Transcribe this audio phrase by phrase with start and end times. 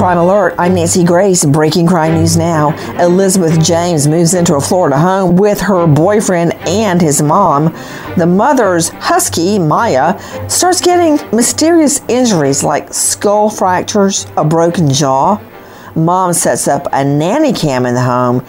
[0.00, 1.44] Crime Alert, I'm Nancy Grace.
[1.44, 2.70] Breaking crime news now.
[3.04, 7.64] Elizabeth James moves into a Florida home with her boyfriend and his mom.
[8.16, 10.18] The mother's husky, Maya,
[10.48, 15.38] starts getting mysterious injuries like skull fractures, a broken jaw.
[15.94, 18.42] Mom sets up a nanny cam in the home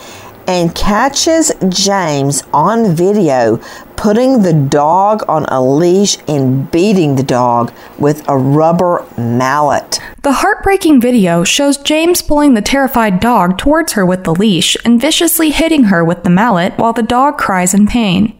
[0.47, 3.59] and catches James on video
[4.01, 9.99] putting the dog on a leash and beating the dog with a rubber mallet.
[10.23, 14.99] The heartbreaking video shows James pulling the terrified dog towards her with the leash and
[14.99, 18.35] viciously hitting her with the mallet while the dog cries in pain.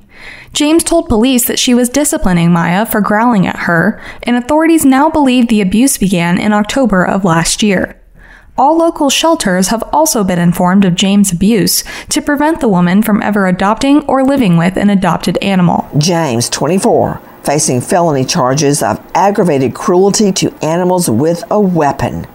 [0.51, 5.09] James told police that she was disciplining Maya for growling at her, and authorities now
[5.09, 8.00] believe the abuse began in October of last year.
[8.57, 13.21] All local shelters have also been informed of James' abuse to prevent the woman from
[13.21, 15.87] ever adopting or living with an adopted animal.
[15.97, 22.27] James, 24, facing felony charges of aggravated cruelty to animals with a weapon.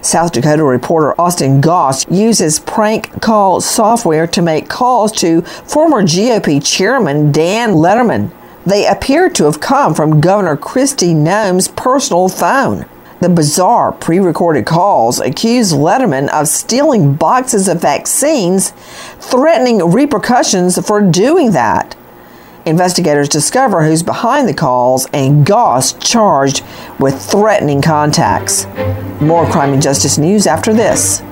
[0.00, 6.64] South Dakota reporter Austin Goss uses prank call software to make calls to former GOP
[6.64, 8.30] chairman Dan Lederman.
[8.64, 12.86] They appear to have come from Governor Kristi Noem's personal phone.
[13.20, 18.70] The bizarre pre recorded calls accuse Lederman of stealing boxes of vaccines,
[19.18, 21.96] threatening repercussions for doing that.
[22.66, 26.62] Investigators discover who's behind the calls and Goss charged
[26.98, 28.66] with threatening contacts.
[29.20, 31.22] More crime and justice news after this.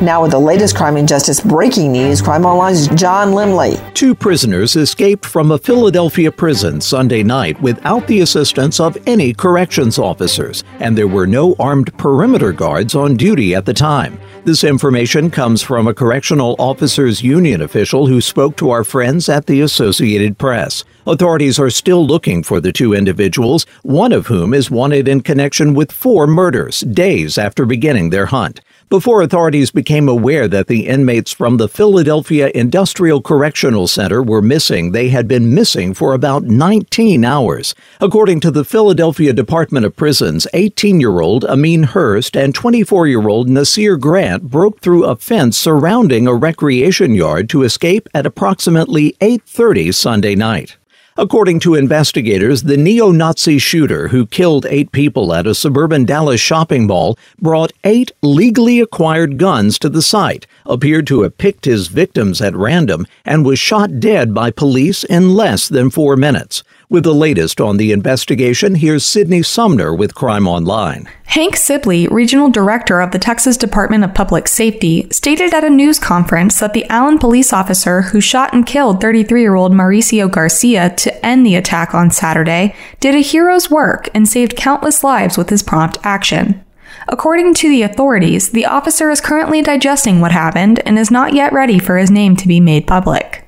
[0.00, 3.78] Now, with the latest crime and justice breaking news, Crime Online's John Limley.
[3.92, 9.98] Two prisoners escaped from a Philadelphia prison Sunday night without the assistance of any corrections
[9.98, 14.18] officers, and there were no armed perimeter guards on duty at the time.
[14.44, 19.44] This information comes from a correctional officers union official who spoke to our friends at
[19.44, 20.82] the Associated Press.
[21.06, 25.74] Authorities are still looking for the two individuals, one of whom is wanted in connection
[25.74, 28.62] with four murders days after beginning their hunt.
[28.90, 34.90] Before authorities became aware that the inmates from the Philadelphia Industrial Correctional Center were missing,
[34.90, 37.72] they had been missing for about 19 hours.
[38.00, 43.28] According to the Philadelphia Department of Prisons, 18 year old Ameen Hurst and 24 year
[43.28, 49.12] old Nasir Grant broke through a fence surrounding a recreation yard to escape at approximately
[49.20, 50.78] 8.30 Sunday night.
[51.16, 56.40] According to investigators, the neo Nazi shooter who killed eight people at a suburban Dallas
[56.40, 61.88] shopping mall brought eight legally acquired guns to the site, appeared to have picked his
[61.88, 66.62] victims at random, and was shot dead by police in less than four minutes.
[66.90, 71.08] With the latest on the investigation, here's Sydney Sumner with Crime Online.
[71.26, 76.00] Hank Sibley, regional director of the Texas Department of Public Safety, stated at a news
[76.00, 80.90] conference that the Allen police officer who shot and killed 33 year old Mauricio Garcia
[80.96, 85.48] to end the attack on Saturday did a hero's work and saved countless lives with
[85.48, 86.60] his prompt action.
[87.06, 91.52] According to the authorities, the officer is currently digesting what happened and is not yet
[91.52, 93.46] ready for his name to be made public.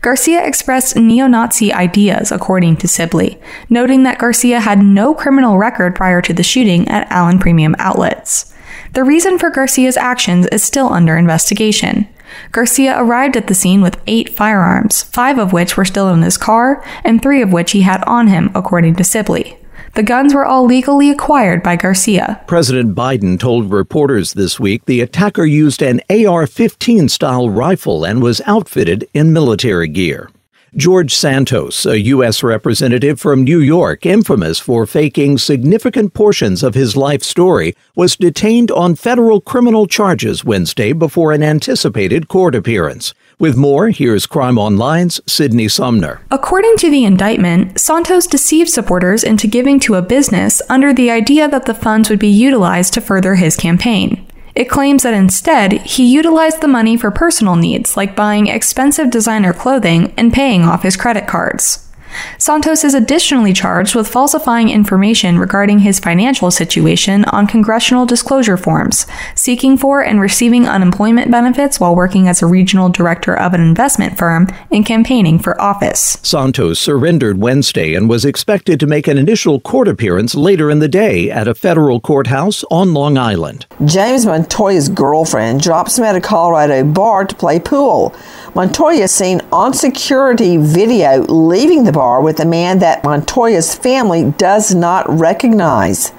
[0.00, 5.94] Garcia expressed neo Nazi ideas, according to Sibley, noting that Garcia had no criminal record
[5.94, 8.54] prior to the shooting at Allen Premium Outlets.
[8.92, 12.08] The reason for Garcia's actions is still under investigation.
[12.52, 16.36] Garcia arrived at the scene with eight firearms, five of which were still in his
[16.36, 19.59] car, and three of which he had on him, according to Sibley.
[19.94, 22.40] The guns were all legally acquired by Garcia.
[22.46, 28.22] President Biden told reporters this week the attacker used an AR 15 style rifle and
[28.22, 30.30] was outfitted in military gear.
[30.76, 32.44] George Santos, a U.S.
[32.44, 38.70] representative from New York, infamous for faking significant portions of his life story, was detained
[38.70, 43.12] on federal criminal charges Wednesday before an anticipated court appearance.
[43.40, 46.20] With more, here's Crime Online's Sydney Sumner.
[46.30, 51.48] According to the indictment, Santos deceived supporters into giving to a business under the idea
[51.48, 54.26] that the funds would be utilized to further his campaign.
[54.54, 59.54] It claims that instead, he utilized the money for personal needs like buying expensive designer
[59.54, 61.89] clothing and paying off his credit cards.
[62.38, 69.06] Santos is additionally charged with falsifying information regarding his financial situation on congressional disclosure forms,
[69.34, 74.16] seeking for and receiving unemployment benefits while working as a regional director of an investment
[74.16, 76.18] firm and campaigning for office.
[76.22, 80.88] Santos surrendered Wednesday and was expected to make an initial court appearance later in the
[80.88, 83.66] day at a federal courthouse on Long Island.
[83.84, 88.14] James Montoya's girlfriend drops him at a Colorado bar to play pool.
[88.54, 94.32] Montoya is seen on security video leaving the bar with a man that Montoya's family
[94.38, 96.12] does not recognize.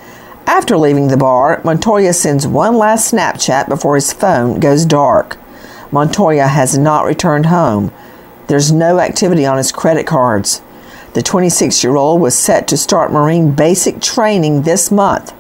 [0.45, 5.39] After leaving the bar, Montoya sends one last Snapchat before his phone goes dark.
[5.91, 7.91] Montoya has not returned home.
[8.45, 10.61] There's no activity on his credit cards.
[11.15, 15.33] The 26 year old was set to start Marine basic training this month.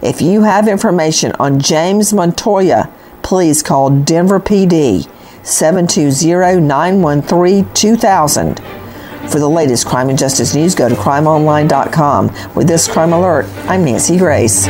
[0.00, 2.90] If you have information on James Montoya,
[3.22, 5.06] please call Denver PD
[5.42, 8.73] 720 913 2000.
[9.30, 12.54] For the latest crime and justice news, go to crimeonline.com.
[12.54, 14.66] With this crime alert, I'm Nancy Grace.